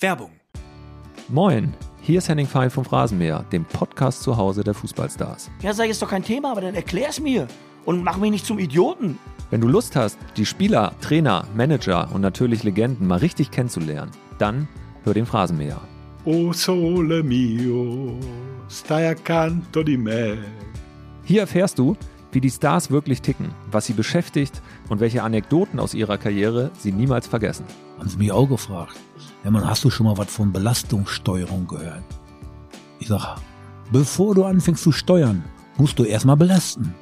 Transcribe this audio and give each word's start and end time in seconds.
Werbung. 0.00 0.30
Moin, 1.28 1.74
hier 2.00 2.18
ist 2.18 2.28
Henning 2.28 2.46
Fein 2.46 2.70
vom 2.70 2.84
Phrasenmäher, 2.84 3.44
dem 3.50 3.64
Podcast 3.64 4.22
zu 4.22 4.36
Hause 4.36 4.62
der 4.62 4.72
Fußballstars. 4.72 5.50
Ja, 5.60 5.74
sag 5.74 5.88
ist 5.88 6.00
doch 6.00 6.10
kein 6.10 6.22
Thema, 6.22 6.52
aber 6.52 6.60
dann 6.60 6.76
erklär's 6.76 7.18
mir 7.18 7.48
und 7.84 8.04
mach 8.04 8.16
mich 8.16 8.30
nicht 8.30 8.46
zum 8.46 8.60
Idioten. 8.60 9.18
Wenn 9.50 9.60
du 9.60 9.66
Lust 9.66 9.96
hast, 9.96 10.16
die 10.36 10.46
Spieler, 10.46 10.92
Trainer, 11.00 11.48
Manager 11.56 12.08
und 12.12 12.20
natürlich 12.20 12.62
Legenden 12.62 13.08
mal 13.08 13.18
richtig 13.18 13.50
kennenzulernen, 13.50 14.12
dann 14.38 14.68
hör 15.02 15.14
den 15.14 15.26
Phrasenmäher. 15.26 15.80
O 16.24 16.52
sole 16.52 17.24
mio, 17.24 18.20
stai 18.68 19.10
accanto 19.10 19.82
di 19.82 19.96
me. 19.96 20.38
Hier 21.24 21.40
erfährst 21.40 21.76
du, 21.76 21.96
wie 22.30 22.40
die 22.40 22.50
Stars 22.50 22.92
wirklich 22.92 23.20
ticken, 23.20 23.50
was 23.72 23.86
sie 23.86 23.94
beschäftigt 23.94 24.62
und 24.88 25.00
welche 25.00 25.24
Anekdoten 25.24 25.80
aus 25.80 25.92
ihrer 25.92 26.18
Karriere 26.18 26.70
sie 26.78 26.92
niemals 26.92 27.26
vergessen. 27.26 27.64
Haben 27.98 28.08
sie 28.08 28.16
mich 28.16 28.32
auch 28.32 28.48
gefragt. 28.48 28.96
Man, 29.44 29.66
hast 29.66 29.84
du 29.84 29.90
schon 29.90 30.06
mal 30.06 30.18
was 30.18 30.30
von 30.30 30.52
Belastungssteuerung 30.52 31.66
gehört? 31.66 32.04
Ich 32.98 33.08
sag, 33.08 33.36
bevor 33.90 34.34
du 34.34 34.44
anfängst 34.44 34.82
zu 34.82 34.92
steuern, 34.92 35.44
musst 35.78 35.98
du 35.98 36.04
erstmal 36.04 36.36
belasten. 36.36 36.94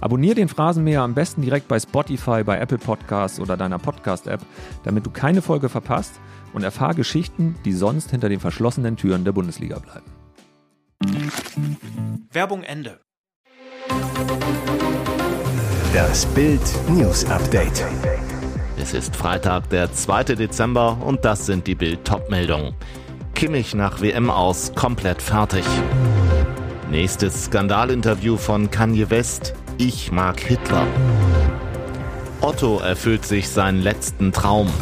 Abonnier 0.00 0.34
den 0.34 0.48
Phrasenmäher 0.48 1.02
am 1.02 1.14
besten 1.14 1.42
direkt 1.42 1.66
bei 1.66 1.80
Spotify, 1.80 2.44
bei 2.44 2.58
Apple 2.58 2.78
Podcasts 2.78 3.40
oder 3.40 3.56
deiner 3.56 3.78
Podcast-App, 3.78 4.40
damit 4.84 5.04
du 5.04 5.10
keine 5.10 5.42
Folge 5.42 5.68
verpasst 5.68 6.20
und 6.52 6.62
erfahr 6.62 6.94
Geschichten, 6.94 7.56
die 7.64 7.72
sonst 7.72 8.10
hinter 8.10 8.28
den 8.28 8.40
verschlossenen 8.40 8.96
Türen 8.96 9.24
der 9.24 9.32
Bundesliga 9.32 9.80
bleiben. 9.80 10.06
Werbung 12.30 12.62
Ende. 12.62 13.00
Das 15.92 16.26
Bild 16.26 16.62
News 16.90 17.24
Update. 17.24 17.84
Es 18.88 18.94
ist 18.94 19.16
Freitag, 19.16 19.68
der 19.68 19.92
2. 19.92 20.24
Dezember 20.24 20.96
und 21.04 21.22
das 21.22 21.44
sind 21.44 21.66
die 21.66 21.74
Bild 21.74 22.06
Topmeldungen. 22.06 22.74
Kimmich 23.34 23.74
nach 23.74 24.00
WM 24.00 24.30
aus 24.30 24.72
komplett 24.74 25.20
fertig. 25.20 25.66
Nächstes 26.90 27.44
Skandalinterview 27.44 28.38
von 28.38 28.70
Kanye 28.70 29.10
West. 29.10 29.52
Ich 29.76 30.10
mag 30.10 30.40
Hitler. 30.40 30.86
Otto 32.40 32.78
erfüllt 32.78 33.26
sich 33.26 33.50
seinen 33.50 33.82
letzten 33.82 34.32
Traum. 34.32 34.72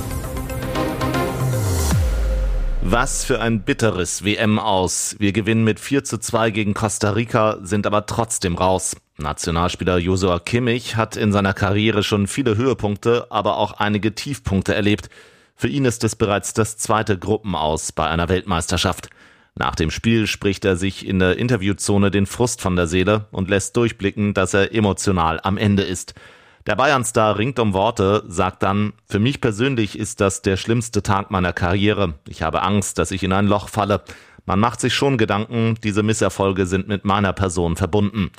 Was 2.83 3.25
für 3.25 3.41
ein 3.41 3.63
bitteres 3.63 4.25
WM 4.25 4.61
aus. 4.61 5.17
Wir 5.19 5.33
gewinnen 5.33 5.65
mit 5.65 5.81
4 5.81 6.05
zu 6.05 6.19
2 6.19 6.53
gegen 6.53 6.75
Costa 6.75 7.11
Rica, 7.11 7.59
sind 7.61 7.89
aber 7.89 8.07
trotzdem 8.07 8.55
raus. 8.55 8.95
Nationalspieler 9.19 9.97
Josua 9.99 10.39
Kimmich 10.39 10.97
hat 10.97 11.17
in 11.17 11.33
seiner 11.33 11.55
Karriere 11.55 12.03
schon 12.03 12.27
viele 12.27 12.57
Höhepunkte, 12.57 13.27
aber 13.31 13.57
auch 13.57 13.73
einige 13.73 14.15
Tiefpunkte 14.15 14.75
erlebt. 14.75 15.09
Für 15.55 15.69
ihn 15.69 15.87
ist 15.87 16.05
es 16.05 16.17
bereits 16.17 16.53
das 16.53 16.77
zweite 16.77 17.19
Gruppenaus 17.19 17.93
bei 17.93 18.07
einer 18.09 18.29
Weltmeisterschaft. 18.29 19.09
Nach 19.55 19.75
dem 19.75 19.91
Spiel 19.91 20.27
spricht 20.27 20.67
er 20.67 20.77
sich 20.77 21.07
in 21.07 21.19
der 21.19 21.39
Interviewzone 21.39 22.11
den 22.11 22.27
Frust 22.27 22.61
von 22.61 22.77
der 22.77 22.87
Seele 22.87 23.25
und 23.31 23.49
lässt 23.49 23.75
durchblicken, 23.79 24.35
dass 24.35 24.53
er 24.53 24.75
emotional 24.75 25.41
am 25.43 25.57
Ende 25.57 25.83
ist. 25.83 26.15
Der 26.67 26.77
Bayern-Star 26.77 27.39
ringt 27.39 27.59
um 27.59 27.73
Worte, 27.73 28.23
sagt 28.29 28.63
dann, 28.65 28.93
für 29.07 29.19
mich 29.19 29.41
persönlich 29.41 29.99
ist 29.99 30.21
das 30.21 30.43
der 30.43 30.59
schlimmste 30.59 31.03
Tag 31.03 31.31
meiner 31.31 31.55
Karriere. 31.55 32.15
Ich 32.29 32.43
habe 32.43 32.61
Angst, 32.61 32.99
dass 32.99 33.13
ich 33.13 33.23
in 33.23 33.33
ein 33.33 33.47
Loch 33.47 33.71
falle. 33.71 34.03
Man 34.45 34.61
macht 34.61 34.81
sich 34.81 34.95
schon 34.95 35.17
Gedanken, 35.17 35.77
diese 35.83 36.03
Misserfolge 36.03 36.67
sind 36.67 36.87
mit 36.87 37.07
meiner 37.07 37.33
Person 37.33 37.77
verbunden. 37.77 38.31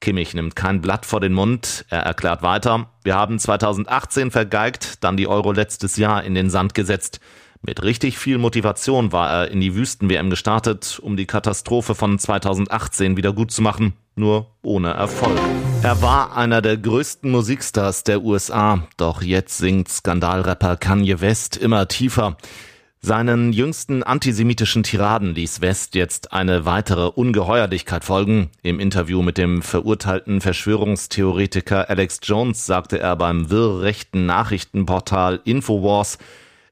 Kimmich 0.00 0.34
nimmt 0.34 0.56
kein 0.56 0.80
Blatt 0.80 1.06
vor 1.06 1.20
den 1.20 1.32
Mund. 1.32 1.84
Er 1.90 2.00
erklärt 2.00 2.42
weiter, 2.42 2.90
wir 3.04 3.14
haben 3.14 3.38
2018 3.38 4.30
vergeigt, 4.30 5.04
dann 5.04 5.16
die 5.16 5.28
Euro 5.28 5.52
letztes 5.52 5.96
Jahr 5.96 6.24
in 6.24 6.34
den 6.34 6.50
Sand 6.50 6.74
gesetzt. 6.74 7.20
Mit 7.62 7.82
richtig 7.82 8.18
viel 8.18 8.38
Motivation 8.38 9.12
war 9.12 9.30
er 9.30 9.50
in 9.50 9.60
die 9.60 9.74
Wüsten-WM 9.74 10.30
gestartet, 10.30 10.98
um 11.02 11.16
die 11.16 11.26
Katastrophe 11.26 11.94
von 11.94 12.18
2018 12.18 13.18
wieder 13.18 13.34
gut 13.34 13.50
zu 13.50 13.60
machen 13.60 13.94
nur 14.20 14.46
ohne 14.62 14.90
Erfolg. 14.90 15.38
Er 15.82 16.00
war 16.02 16.36
einer 16.36 16.62
der 16.62 16.76
größten 16.76 17.30
Musikstars 17.30 18.04
der 18.04 18.22
USA, 18.22 18.86
doch 18.96 19.22
jetzt 19.22 19.58
singt 19.58 19.88
Skandalrapper 19.88 20.76
Kanye 20.76 21.20
West 21.20 21.56
immer 21.56 21.88
tiefer. 21.88 22.36
Seinen 23.02 23.54
jüngsten 23.54 24.02
antisemitischen 24.02 24.82
Tiraden 24.82 25.34
ließ 25.34 25.62
West 25.62 25.94
jetzt 25.94 26.34
eine 26.34 26.66
weitere 26.66 27.06
Ungeheuerlichkeit 27.06 28.04
folgen. 28.04 28.50
Im 28.62 28.78
Interview 28.78 29.22
mit 29.22 29.38
dem 29.38 29.62
verurteilten 29.62 30.42
Verschwörungstheoretiker 30.42 31.88
Alex 31.88 32.20
Jones 32.22 32.66
sagte 32.66 32.98
er 32.98 33.16
beim 33.16 33.48
wirrrechten 33.48 34.26
Nachrichtenportal 34.26 35.40
Infowars, 35.44 36.18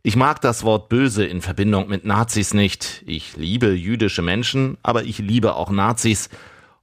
ich 0.03 0.17
mag 0.17 0.43
das 0.43 0.65
Wort 0.65 0.91
böse 0.91 1.25
in 1.25 1.41
Verbindung 1.41 1.89
mit 1.89 2.05
Nazis 2.05 2.53
nicht. 2.53 3.03
Ich 3.07 3.35
liebe 3.39 3.73
jüdische 3.73 4.23
Menschen, 4.23 4.77
aber 4.83 5.05
ich 5.05 5.19
liebe 5.19 5.55
auch 5.55 5.71
Nazis. 5.71 6.29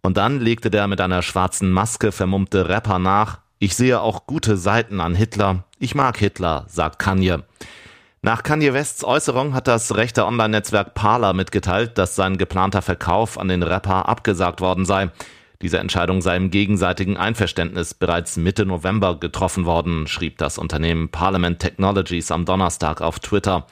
Und 0.01 0.17
dann 0.17 0.39
legte 0.39 0.71
der 0.71 0.87
mit 0.87 1.01
einer 1.01 1.21
schwarzen 1.21 1.71
Maske 1.71 2.11
vermummte 2.11 2.67
Rapper 2.67 2.97
nach, 2.97 3.41
ich 3.59 3.75
sehe 3.75 4.01
auch 4.01 4.25
gute 4.25 4.57
Seiten 4.57 4.99
an 4.99 5.13
Hitler, 5.13 5.65
ich 5.77 5.93
mag 5.93 6.17
Hitler, 6.17 6.65
sagt 6.67 6.97
Kanye. 6.97 7.43
Nach 8.25 8.41
Kanye 8.41 8.73
Wests 8.73 9.03
Äußerung 9.03 9.53
hat 9.53 9.67
das 9.67 9.97
rechte 9.97 10.25
Online-Netzwerk 10.25 10.95
Parler 10.95 11.33
mitgeteilt, 11.33 11.99
dass 11.99 12.15
sein 12.15 12.39
geplanter 12.39 12.81
Verkauf 12.81 13.37
an 13.37 13.49
den 13.49 13.61
Rapper 13.61 14.09
abgesagt 14.09 14.61
worden 14.61 14.83
sei. 14.83 15.11
Diese 15.61 15.77
Entscheidung 15.77 16.23
sei 16.23 16.35
im 16.35 16.49
gegenseitigen 16.49 17.17
Einverständnis 17.17 17.93
bereits 17.93 18.35
Mitte 18.35 18.65
November 18.65 19.19
getroffen 19.19 19.65
worden, 19.65 20.07
schrieb 20.07 20.39
das 20.39 20.57
Unternehmen 20.57 21.09
Parliament 21.09 21.59
Technologies 21.59 22.31
am 22.31 22.45
Donnerstag 22.45 22.99
auf 22.99 23.19
Twitter. 23.19 23.67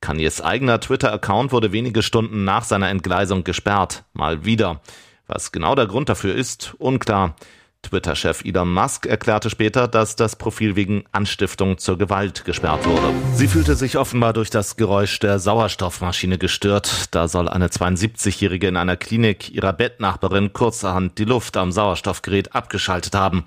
Kanyes 0.00 0.40
eigener 0.40 0.80
Twitter-Account 0.80 1.52
wurde 1.52 1.70
wenige 1.70 2.02
Stunden 2.02 2.42
nach 2.42 2.64
seiner 2.64 2.88
Entgleisung 2.88 3.44
gesperrt. 3.44 4.02
Mal 4.14 4.44
wieder. 4.44 4.80
Was 5.28 5.52
genau 5.52 5.76
der 5.76 5.86
Grund 5.86 6.08
dafür 6.08 6.34
ist, 6.34 6.74
unklar. 6.78 7.36
Twitter-Chef 7.82 8.44
Elon 8.44 8.72
Musk 8.72 9.06
erklärte 9.06 9.50
später, 9.50 9.88
dass 9.88 10.16
das 10.16 10.36
Profil 10.36 10.76
wegen 10.76 11.04
Anstiftung 11.12 11.78
zur 11.78 11.98
Gewalt 11.98 12.44
gesperrt 12.44 12.86
wurde. 12.86 13.12
Sie 13.34 13.48
fühlte 13.48 13.74
sich 13.74 13.98
offenbar 13.98 14.32
durch 14.32 14.50
das 14.50 14.76
Geräusch 14.76 15.18
der 15.18 15.38
Sauerstoffmaschine 15.38 16.38
gestört. 16.38 17.14
Da 17.14 17.28
soll 17.28 17.48
eine 17.48 17.68
72-Jährige 17.68 18.68
in 18.68 18.76
einer 18.76 18.96
Klinik 18.96 19.50
ihrer 19.50 19.72
Bettnachbarin 19.72 20.52
kurzerhand 20.52 21.18
die 21.18 21.24
Luft 21.24 21.56
am 21.56 21.72
Sauerstoffgerät 21.72 22.54
abgeschaltet 22.54 23.14
haben. 23.14 23.44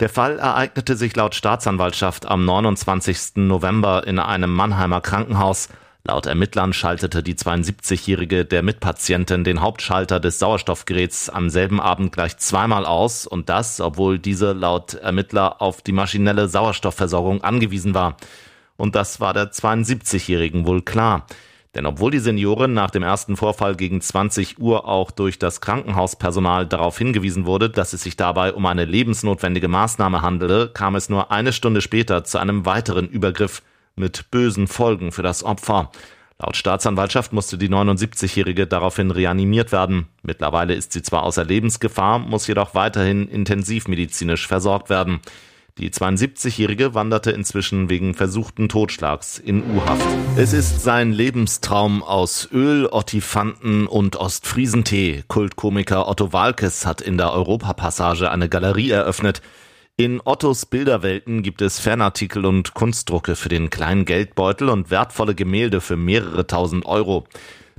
Der 0.00 0.08
Fall 0.08 0.38
ereignete 0.38 0.96
sich 0.96 1.14
laut 1.14 1.34
Staatsanwaltschaft 1.34 2.26
am 2.26 2.44
29. 2.44 3.36
November 3.36 4.06
in 4.06 4.18
einem 4.18 4.52
Mannheimer 4.52 5.00
Krankenhaus. 5.00 5.68
Laut 6.04 6.26
Ermittlern 6.26 6.72
schaltete 6.72 7.22
die 7.22 7.36
72-Jährige 7.36 8.44
der 8.44 8.64
Mitpatientin 8.64 9.44
den 9.44 9.60
Hauptschalter 9.60 10.18
des 10.18 10.40
Sauerstoffgeräts 10.40 11.30
am 11.30 11.48
selben 11.48 11.80
Abend 11.80 12.10
gleich 12.10 12.36
zweimal 12.38 12.86
aus 12.86 13.24
und 13.24 13.48
das, 13.48 13.80
obwohl 13.80 14.18
diese 14.18 14.52
laut 14.52 14.94
Ermittler 14.94 15.62
auf 15.62 15.80
die 15.80 15.92
maschinelle 15.92 16.48
Sauerstoffversorgung 16.48 17.44
angewiesen 17.44 17.94
war. 17.94 18.16
Und 18.76 18.96
das 18.96 19.20
war 19.20 19.32
der 19.32 19.52
72-Jährigen 19.52 20.66
wohl 20.66 20.82
klar. 20.82 21.24
Denn 21.76 21.86
obwohl 21.86 22.10
die 22.10 22.18
Seniorin 22.18 22.74
nach 22.74 22.90
dem 22.90 23.04
ersten 23.04 23.36
Vorfall 23.36 23.76
gegen 23.76 24.00
20 24.00 24.58
Uhr 24.58 24.88
auch 24.88 25.12
durch 25.12 25.38
das 25.38 25.60
Krankenhauspersonal 25.60 26.66
darauf 26.66 26.98
hingewiesen 26.98 27.46
wurde, 27.46 27.70
dass 27.70 27.92
es 27.92 28.02
sich 28.02 28.16
dabei 28.16 28.52
um 28.54 28.66
eine 28.66 28.86
lebensnotwendige 28.86 29.68
Maßnahme 29.68 30.20
handele, 30.20 30.68
kam 30.68 30.96
es 30.96 31.08
nur 31.08 31.30
eine 31.30 31.52
Stunde 31.52 31.80
später 31.80 32.24
zu 32.24 32.38
einem 32.38 32.66
weiteren 32.66 33.08
Übergriff 33.08 33.62
mit 33.96 34.30
bösen 34.30 34.66
Folgen 34.68 35.12
für 35.12 35.22
das 35.22 35.44
Opfer. 35.44 35.90
Laut 36.38 36.56
Staatsanwaltschaft 36.56 37.32
musste 37.32 37.56
die 37.56 37.68
79-Jährige 37.68 38.66
daraufhin 38.66 39.12
reanimiert 39.12 39.70
werden. 39.70 40.08
Mittlerweile 40.22 40.74
ist 40.74 40.92
sie 40.92 41.02
zwar 41.02 41.22
außer 41.22 41.44
Lebensgefahr, 41.44 42.18
muss 42.18 42.46
jedoch 42.48 42.74
weiterhin 42.74 43.28
intensivmedizinisch 43.28 44.48
versorgt 44.48 44.90
werden. 44.90 45.20
Die 45.78 45.88
72-Jährige 45.88 46.94
wanderte 46.94 47.30
inzwischen 47.30 47.88
wegen 47.88 48.12
versuchten 48.12 48.68
Totschlags 48.68 49.38
in 49.38 49.62
U-Haft. 49.62 50.06
Es 50.36 50.52
ist 50.52 50.82
sein 50.82 51.12
Lebenstraum 51.12 52.02
aus 52.02 52.46
Öl, 52.52 52.86
Ottifanten 52.90 53.86
und 53.86 54.16
Ostfriesentee. 54.16 55.24
Kultkomiker 55.28 56.08
Otto 56.08 56.34
Walkes 56.34 56.84
hat 56.84 57.00
in 57.00 57.16
der 57.16 57.32
Europapassage 57.32 58.30
eine 58.30 58.50
Galerie 58.50 58.90
eröffnet. 58.90 59.40
In 60.02 60.20
Ottos 60.24 60.66
Bilderwelten 60.66 61.44
gibt 61.44 61.62
es 61.62 61.78
Fanartikel 61.78 62.44
und 62.44 62.74
Kunstdrucke 62.74 63.36
für 63.36 63.48
den 63.48 63.70
kleinen 63.70 64.04
Geldbeutel 64.04 64.68
und 64.68 64.90
wertvolle 64.90 65.36
Gemälde 65.36 65.80
für 65.80 65.96
mehrere 65.96 66.44
tausend 66.48 66.86
Euro. 66.86 67.24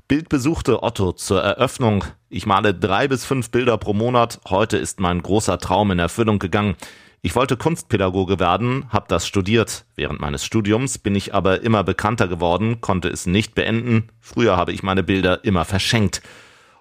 Bild 0.07 0.29
besuchte 0.29 0.83
Otto 0.83 1.11
zur 1.11 1.41
Eröffnung. 1.41 2.05
Ich 2.29 2.45
male 2.45 2.73
drei 2.73 3.09
bis 3.09 3.25
fünf 3.25 3.49
Bilder 3.49 3.77
pro 3.77 3.93
Monat. 3.93 4.39
Heute 4.47 4.77
ist 4.77 5.01
mein 5.01 5.21
großer 5.21 5.57
Traum 5.57 5.91
in 5.91 5.99
Erfüllung 5.99 6.39
gegangen. 6.39 6.77
Ich 7.21 7.35
wollte 7.35 7.57
Kunstpädagoge 7.57 8.39
werden, 8.39 8.85
habe 8.87 9.07
das 9.09 9.27
studiert. 9.27 9.83
Während 9.97 10.21
meines 10.21 10.45
Studiums 10.45 10.99
bin 10.99 11.15
ich 11.15 11.33
aber 11.33 11.61
immer 11.61 11.83
bekannter 11.83 12.29
geworden, 12.29 12.79
konnte 12.79 13.09
es 13.09 13.25
nicht 13.25 13.53
beenden. 13.53 14.07
Früher 14.21 14.55
habe 14.55 14.71
ich 14.71 14.81
meine 14.81 15.03
Bilder 15.03 15.43
immer 15.43 15.65
verschenkt. 15.65 16.21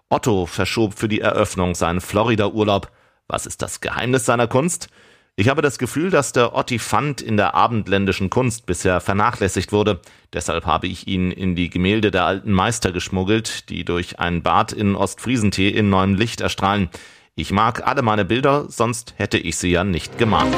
Otto 0.08 0.46
verschob 0.46 0.96
für 0.96 1.08
die 1.08 1.20
Eröffnung 1.20 1.74
seinen 1.74 2.00
Florida-Urlaub. 2.00 2.92
Was 3.26 3.46
ist 3.46 3.60
das 3.60 3.80
Geheimnis 3.80 4.24
seiner 4.24 4.46
Kunst? 4.46 4.88
Ich 5.34 5.48
habe 5.48 5.62
das 5.62 5.78
Gefühl, 5.78 6.10
dass 6.10 6.32
der 6.32 6.54
Ottifant 6.54 7.22
in 7.22 7.38
der 7.38 7.54
abendländischen 7.54 8.28
Kunst 8.28 8.66
bisher 8.66 9.00
vernachlässigt 9.00 9.72
wurde. 9.72 10.02
Deshalb 10.34 10.66
habe 10.66 10.88
ich 10.88 11.08
ihn 11.08 11.30
in 11.30 11.54
die 11.56 11.70
Gemälde 11.70 12.10
der 12.10 12.26
alten 12.26 12.52
Meister 12.52 12.92
geschmuggelt, 12.92 13.70
die 13.70 13.86
durch 13.86 14.18
ein 14.20 14.42
Bad 14.42 14.72
in 14.72 14.94
Ostfriesentee 14.94 15.70
in 15.70 15.88
neuem 15.88 16.16
Licht 16.16 16.42
erstrahlen. 16.42 16.90
Ich 17.34 17.50
mag 17.50 17.86
alle 17.86 18.02
meine 18.02 18.26
Bilder, 18.26 18.66
sonst 18.68 19.14
hätte 19.16 19.38
ich 19.38 19.56
sie 19.56 19.70
ja 19.70 19.84
nicht 19.84 20.18
gemalt. 20.18 20.54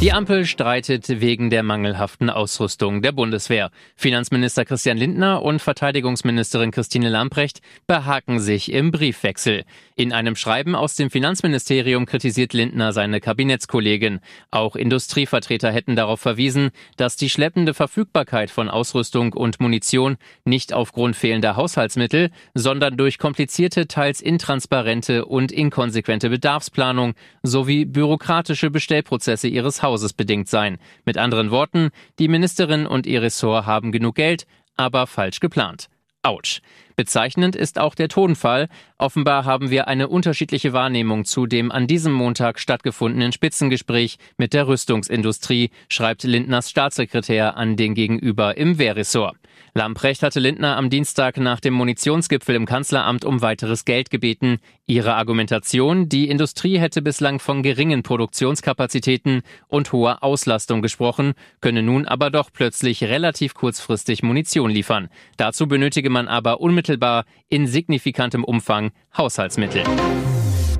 Die 0.00 0.12
Ampel 0.12 0.44
streitet 0.44 1.08
wegen 1.20 1.50
der 1.50 1.62
mangelhaften 1.62 2.28
Ausrüstung 2.30 3.00
der 3.00 3.12
Bundeswehr. 3.12 3.70
Finanzminister 3.96 4.64
Christian 4.64 4.98
Lindner 4.98 5.42
und 5.42 5.60
Verteidigungsministerin 5.60 6.72
Christine 6.72 7.08
Lamprecht 7.08 7.62
behaken 7.86 8.38
sich 8.38 8.70
im 8.70 8.90
Briefwechsel. 8.90 9.64
In 9.96 10.12
einem 10.12 10.34
Schreiben 10.34 10.74
aus 10.74 10.96
dem 10.96 11.08
Finanzministerium 11.08 12.04
kritisiert 12.04 12.52
Lindner 12.52 12.92
seine 12.92 13.20
Kabinettskollegin. 13.20 14.18
Auch 14.50 14.74
Industrievertreter 14.74 15.70
hätten 15.70 15.94
darauf 15.94 16.20
verwiesen, 16.20 16.70
dass 16.96 17.14
die 17.14 17.30
schleppende 17.30 17.74
Verfügbarkeit 17.74 18.50
von 18.50 18.68
Ausrüstung 18.68 19.32
und 19.34 19.60
Munition 19.60 20.16
nicht 20.44 20.72
aufgrund 20.72 21.14
fehlender 21.14 21.54
Haushaltsmittel, 21.54 22.32
sondern 22.54 22.96
durch 22.96 23.18
komplizierte, 23.18 23.86
teils 23.86 24.20
intransparente 24.20 25.26
und 25.26 25.52
inkonsequente 25.52 26.28
Bedarfsplanung 26.28 27.14
sowie 27.44 27.84
bürokratische 27.84 28.70
Bestellprozesse 28.70 29.46
ihres 29.46 29.84
Hauses 29.84 30.12
bedingt 30.12 30.48
sein. 30.48 30.78
Mit 31.04 31.18
anderen 31.18 31.52
Worten, 31.52 31.90
die 32.18 32.26
Ministerin 32.26 32.88
und 32.88 33.06
ihr 33.06 33.22
Ressort 33.22 33.66
haben 33.66 33.92
genug 33.92 34.16
Geld, 34.16 34.44
aber 34.76 35.06
falsch 35.06 35.38
geplant. 35.38 35.88
Autsch. 36.24 36.60
Bezeichnend 36.96 37.56
ist 37.56 37.78
auch 37.78 37.94
der 37.94 38.08
Tonfall. 38.08 38.68
Offenbar 38.98 39.44
haben 39.44 39.70
wir 39.70 39.88
eine 39.88 40.08
unterschiedliche 40.08 40.72
Wahrnehmung 40.72 41.24
zu 41.24 41.46
dem 41.46 41.72
an 41.72 41.86
diesem 41.86 42.12
Montag 42.12 42.58
stattgefundenen 42.58 43.32
Spitzengespräch 43.32 44.16
mit 44.36 44.52
der 44.52 44.68
Rüstungsindustrie, 44.68 45.70
schreibt 45.88 46.22
Lindners 46.22 46.70
Staatssekretär 46.70 47.56
an 47.56 47.76
den 47.76 47.94
Gegenüber 47.94 48.56
im 48.56 48.78
Wehrressort. 48.78 49.36
Lamprecht 49.76 50.22
hatte 50.22 50.38
Lindner 50.38 50.76
am 50.76 50.88
Dienstag 50.88 51.36
nach 51.36 51.58
dem 51.58 51.74
Munitionsgipfel 51.74 52.54
im 52.54 52.64
Kanzleramt 52.64 53.24
um 53.24 53.42
weiteres 53.42 53.84
Geld 53.84 54.08
gebeten. 54.08 54.58
Ihre 54.86 55.14
Argumentation, 55.14 56.08
die 56.08 56.28
Industrie 56.28 56.78
hätte 56.78 57.02
bislang 57.02 57.40
von 57.40 57.64
geringen 57.64 58.04
Produktionskapazitäten 58.04 59.42
und 59.66 59.90
hoher 59.90 60.22
Auslastung 60.22 60.80
gesprochen, 60.80 61.34
könne 61.60 61.82
nun 61.82 62.06
aber 62.06 62.30
doch 62.30 62.50
plötzlich 62.52 63.02
relativ 63.02 63.54
kurzfristig 63.54 64.22
Munition 64.22 64.70
liefern. 64.70 65.08
Dazu 65.38 65.66
benötige 65.66 66.08
man 66.08 66.28
aber 66.28 66.60
unmittelbar 66.60 67.24
in 67.48 67.66
signifikantem 67.66 68.44
Umfang 68.44 68.92
Haushaltsmittel. 69.16 69.82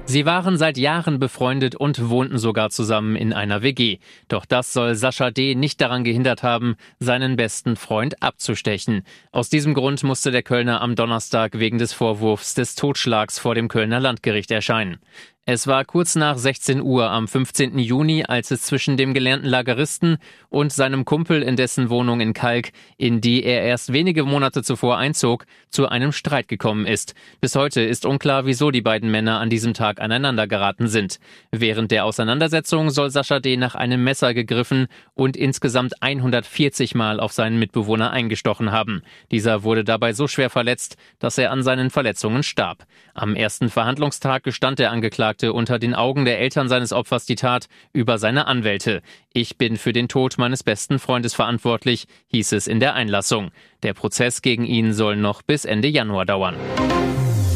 Sie 0.07 0.27
waren 0.27 0.59
seit 0.59 0.77
Jahren 0.77 1.19
befreundet 1.19 1.75
und 1.75 2.11
wohnten 2.11 2.37
sogar 2.37 2.69
zusammen 2.69 3.17
in 3.17 3.33
einer 3.33 3.63
WG. 3.63 3.99
Doch 4.29 4.45
das 4.45 4.75
soll 4.75 4.95
Sascha 4.95 5.31
D. 5.31 5.55
nicht 5.55 5.81
daran 5.81 6.05
gehindert 6.05 6.43
haben, 6.43 6.77
seinen 6.99 7.37
besten 7.37 7.75
Freund 7.75 8.23
abzustechen. 8.23 9.03
Aus 9.33 9.49
diesem 9.49 9.73
Grund 9.73 10.05
musste 10.05 10.31
der 10.31 10.43
Kölner 10.43 10.83
am 10.83 10.95
Donnerstag 10.95 11.59
wegen 11.59 11.79
des 11.79 11.95
Vorwurfs 11.95 12.53
des 12.55 12.75
Totschlags 12.75 13.39
vor 13.39 13.55
dem 13.55 13.69
Kölner 13.69 13.99
Landgericht 13.99 14.51
erscheinen. 14.51 14.99
Es 15.47 15.67
war 15.67 15.85
kurz 15.85 16.17
nach 16.17 16.39
16 16.39 16.81
Uhr 16.81 17.11
am 17.11 17.29
15. 17.29 17.79
Juni, 17.79 18.25
als 18.25 18.51
es 18.51 18.63
zwischen 18.63 18.97
dem 18.97 19.13
gelernten 19.13 19.47
Lageristen 19.47 20.17
und 20.49 20.73
seinem 20.73 21.05
Kumpel 21.05 21.43
in 21.43 21.55
dessen 21.55 21.91
Wohnung 21.91 22.21
in 22.23 22.33
Kalk, 22.33 22.71
in 22.97 23.21
die 23.21 23.45
er 23.45 23.61
erst 23.61 23.93
wenige 23.93 24.25
Monate 24.25 24.63
zuvor 24.63 24.97
einzog, 24.97 25.45
zu 25.69 25.87
einem 25.87 26.13
Streit 26.13 26.49
gekommen 26.49 26.87
ist. 26.87 27.15
Bis 27.43 27.57
heute 27.57 27.83
ist 27.83 28.07
unklar, 28.07 28.47
wieso 28.47 28.71
die 28.71 28.81
beiden 28.81 29.11
Männer 29.11 29.39
an 29.39 29.51
diesem 29.51 29.75
Tag 29.75 30.01
aneinander 30.01 30.47
geraten 30.47 30.89
sind. 30.89 31.21
Während 31.51 31.91
der 31.91 32.07
Auseinandersetzung 32.07 32.89
soll 32.89 33.11
Sascha 33.11 33.39
D. 33.39 33.59
nach 33.59 33.75
einem 33.75 34.03
Messer 34.03 34.33
gegriffen 34.33 34.87
und 35.13 35.37
insgesamt 35.37 36.03
140 36.03 36.95
Mal 36.95 37.21
auf 37.21 37.33
seinen 37.33 37.59
Mitbewohner 37.59 38.13
eingestochen 38.13 38.73
haben. 38.73 39.03
Dieser 39.31 39.63
wurde 39.63 39.85
dabei 39.85 40.15
so 40.15 40.27
schwer 40.27 40.49
verletzt, 40.49 40.97
dass 41.19 41.37
er 41.37 41.51
an 41.51 41.63
seinen 41.63 41.91
Verletzungen 41.91 42.43
starb. 42.43 42.87
Am 43.13 43.37
ersten 43.37 43.69
Verhandlungstag 43.69 44.43
gestand 44.43 44.79
der 44.79 44.91
Angeklagte 44.91 45.34
sagte 45.35 45.53
unter 45.53 45.81
den 45.81 45.97
Augen 45.97 46.25
der 46.25 46.39
Eltern 46.39 46.69
seines 46.69 46.93
Opfers 46.93 47.27
die 47.27 47.35
Tat 47.35 47.67
über 47.93 48.19
seine 48.19 48.47
Anwälte. 48.47 49.03
Ich 49.33 49.59
bin 49.59 49.77
für 49.77 49.93
den 49.93 50.07
Tod 50.07 50.39
meines 50.39 50.63
besten 50.63 51.01
Freundes 51.01 51.35
verantwortlich, 51.35 52.07
hieß 52.29 52.53
es 52.53 52.69
in 52.69 52.79
der 52.79 52.95
Einlassung. 52.95 53.51
Der 53.83 53.95
Prozess 53.95 54.43
gegen 54.43 54.65
ihn 54.65 54.93
soll 54.93 55.17
noch 55.17 55.43
bis 55.43 55.65
Ende 55.65 55.89
Januar 55.89 56.25
dauern. 56.25 56.55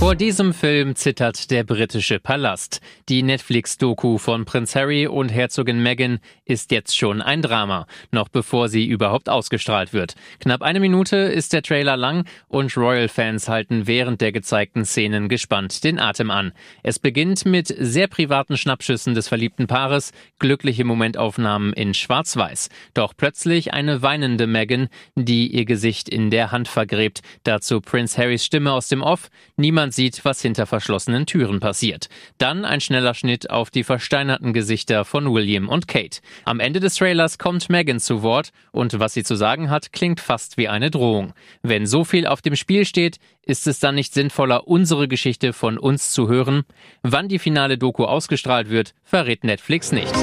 Vor 0.09 0.15
diesem 0.15 0.55
Film 0.55 0.97
zittert 0.97 1.51
der 1.51 1.65
britische 1.65 2.19
Palast. 2.19 2.81
Die 3.11 3.23
Netflix-Doku 3.23 4.17
von 4.17 4.47
Prinz 4.47 4.75
Harry 4.75 5.07
und 5.07 5.29
Herzogin 5.29 5.83
Meghan 5.83 6.21
ist 6.47 6.71
jetzt 6.71 6.97
schon 6.97 7.21
ein 7.21 7.43
Drama, 7.43 7.87
noch 8.11 8.31
bevor 8.31 8.71
sie 8.71 8.87
überhaupt 8.87 9.29
ausgestrahlt 9.29 9.93
wird. 9.93 10.15
Knapp 10.41 10.63
eine 10.63 10.81
Minute 10.81 11.17
ist 11.17 11.53
der 11.53 11.61
Trailer 11.61 11.99
lang 11.99 12.27
und 12.49 12.75
Royal-Fans 12.75 13.51
halten 13.51 13.87
während 13.87 14.23
der 14.23 14.33
gezeigten 14.33 14.87
Szenen 14.87 15.29
gespannt 15.29 15.85
den 15.85 15.99
Atem 15.99 16.31
an. 16.31 16.53
Es 16.83 16.99
beginnt 16.99 17.45
mit 17.45 17.67
sehr 17.67 18.09
privaten 18.09 18.57
Schnappschüssen 18.57 19.13
des 19.13 19.29
verliebten 19.29 19.67
Paares, 19.67 20.13
glückliche 20.39 20.85
Momentaufnahmen 20.85 21.75
in 21.75 21.93
Schwarz-Weiß. 21.93 22.71
Doch 22.95 23.13
plötzlich 23.15 23.75
eine 23.75 24.01
weinende 24.01 24.47
Meghan, 24.47 24.89
die 25.17 25.49
ihr 25.49 25.67
Gesicht 25.67 26.09
in 26.09 26.31
der 26.31 26.51
Hand 26.51 26.67
vergräbt. 26.67 27.21
Dazu 27.43 27.83
Prince 27.83 28.17
Harrys 28.17 28.43
Stimme 28.43 28.73
aus 28.73 28.89
dem 28.89 29.03
Off. 29.03 29.29
Niemand 29.59 29.98
sieht, 29.99 30.25
was 30.25 30.41
hinter 30.41 30.65
verschlossenen 30.65 31.27
Türen 31.27 31.59
passiert. 31.59 32.09
Dann 32.39 32.65
ein 32.65 32.81
schneller 32.81 33.15
Schnitt 33.15 33.51
auf 33.51 33.71
die 33.71 33.83
versteinerten 33.83 34.53
Gesichter 34.53 35.05
von 35.05 35.35
William 35.35 35.69
und 35.69 35.89
Kate. 35.89 36.21
Am 36.45 36.61
Ende 36.61 36.79
des 36.79 36.95
Trailers 36.95 37.37
kommt 37.37 37.69
Megan 37.69 37.99
zu 37.99 38.23
Wort 38.23 38.53
und 38.71 39.01
was 39.01 39.15
sie 39.15 39.25
zu 39.25 39.35
sagen 39.35 39.71
hat, 39.71 39.93
klingt 39.93 40.21
fast 40.21 40.57
wie 40.57 40.69
eine 40.69 40.93
Drohung. 40.93 41.33
Wenn 41.63 41.85
so 41.85 42.05
viel 42.05 42.29
auf 42.29 42.43
dem 42.43 42.55
Spiel 42.55 42.85
steht, 42.85 43.19
ist 43.43 43.67
es 43.67 43.81
dann 43.81 43.97
nicht 43.97 44.15
sinnvoller, 44.15 44.69
unsere 44.69 45.09
Geschichte 45.09 45.53
von 45.53 45.79
uns 45.79 46.13
zu 46.13 46.29
hören? 46.29 46.63
Wann 47.03 47.29
die 47.29 47.41
finale 47.41 47.77
Doku 47.77 48.05
ausgestrahlt 48.05 48.71
wird, 48.71 48.95
verrät 49.03 49.43
Netflix 49.43 49.91
nicht. 49.91 50.15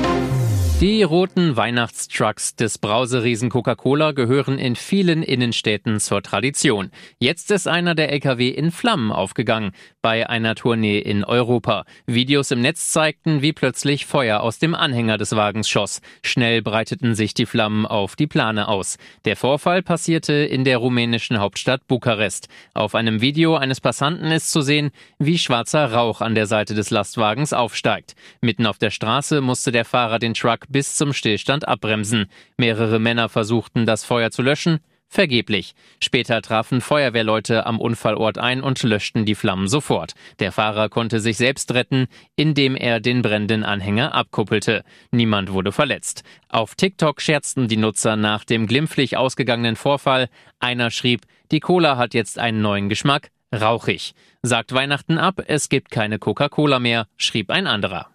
Die 0.82 1.04
roten 1.04 1.56
Weihnachtstrucks 1.56 2.58
des 2.58 2.80
Brauseriesen 2.80 3.50
Coca-Cola 3.50 4.12
gehören 4.12 4.60
in 4.60 4.76
vielen 4.76 5.24
Innenstädten 5.24 6.02
zur 6.02 6.22
Tradition. 6.22 6.92
Jetzt 7.18 7.50
ist 7.52 7.66
einer 7.66 7.96
der 7.96 8.12
LKW 8.12 8.50
in 8.50 8.72
Flammen 8.72 9.14
aufgegangen 9.14 9.72
bei 10.02 10.30
einer 10.30 10.54
Tournee 10.54 11.00
in 11.00 11.24
Europa. 11.24 11.86
Videos 12.08 12.52
im 12.52 12.60
Netz 12.60 12.90
zeigten, 12.90 13.42
wie 13.42 13.54
plötzlich 13.54 14.06
Feuer 14.06 14.42
aus 14.42 14.60
dem 14.60 14.76
Anhänger 14.76 15.18
des 15.18 15.34
Wagens 15.34 15.70
schoss. 15.70 16.02
Schnell 16.24 16.62
breiteten 16.62 17.16
sich 17.16 17.34
die 17.34 17.46
Flammen 17.46 17.86
auf 17.86 18.18
die 18.18 18.28
Plane 18.28 18.68
aus. 18.68 18.98
Der 19.24 19.38
Vorfall 19.38 19.82
passierte 19.82 20.34
in 20.34 20.66
der 20.66 20.80
rumänischen 20.80 21.40
Hauptstadt 21.40 21.88
Bukarest. 21.88 22.50
Auf 22.74 22.96
einem 22.96 23.22
Video 23.22 23.56
eines 23.56 23.80
Passanten 23.80 24.30
ist 24.30 24.52
zu 24.52 24.60
sehen, 24.60 24.92
wie 25.20 25.38
schwarzer 25.38 25.94
Rauch 25.94 26.20
an 26.20 26.36
der 26.36 26.48
Seite 26.48 26.76
des 26.76 26.90
Lastwagens 26.90 27.54
aufsteigt. 27.54 28.14
Mitten 28.42 28.66
auf 28.66 28.78
der 28.78 28.92
Straße 28.92 29.40
musste 29.40 29.72
der 29.72 29.86
Fahrer 29.86 30.20
den 30.20 30.34
Truck 30.34 30.65
bis 30.70 30.96
zum 30.96 31.14
Stillstand 31.14 31.68
abbremsen. 31.68 32.26
Mehrere 32.58 33.00
Männer 33.00 33.30
versuchten, 33.30 33.86
das 33.86 34.04
Feuer 34.04 34.32
zu 34.32 34.42
löschen. 34.42 34.80
Vergeblich. 35.08 35.76
Später 36.04 36.42
trafen 36.42 36.82
Feuerwehrleute 36.82 37.66
am 37.66 37.80
Unfallort 37.80 38.38
ein 38.38 38.62
und 38.62 38.84
löschten 38.84 39.26
die 39.26 39.36
Flammen 39.36 39.68
sofort. 39.68 40.14
Der 40.40 40.52
Fahrer 40.52 40.90
konnte 40.90 41.20
sich 41.20 41.38
selbst 41.38 41.74
retten, 41.74 42.08
indem 42.36 42.76
er 42.76 43.00
den 43.00 43.22
brennenden 43.22 43.64
Anhänger 43.64 44.14
abkuppelte. 44.14 44.84
Niemand 45.12 45.54
wurde 45.54 45.72
verletzt. 45.72 46.24
Auf 46.50 46.76
TikTok 46.76 47.22
scherzten 47.22 47.68
die 47.68 47.78
Nutzer 47.78 48.16
nach 48.16 48.44
dem 48.44 48.68
glimpflich 48.68 49.16
ausgegangenen 49.16 49.76
Vorfall. 49.76 50.28
Einer 50.60 50.92
schrieb, 50.92 51.22
die 51.52 51.60
Cola 51.60 51.98
hat 51.98 52.14
jetzt 52.14 52.38
einen 52.40 52.62
neuen 52.62 52.90
Geschmack, 52.90 53.30
rauchig. 53.54 54.16
Sagt 54.42 54.74
Weihnachten 54.74 55.18
ab, 55.18 55.42
es 55.48 55.70
gibt 55.70 55.92
keine 55.92 56.20
Coca-Cola 56.20 56.80
mehr, 56.80 57.08
schrieb 57.16 57.52
ein 57.52 57.68
anderer. 57.68 58.15